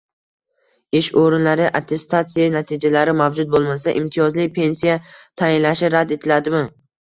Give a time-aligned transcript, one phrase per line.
[0.99, 4.97] Ish o‘rinlari attestatsiya natijalari mavjud bo‘lmasa, imtiyozli pensiya
[5.43, 6.65] tayinlashi rad etiladimi?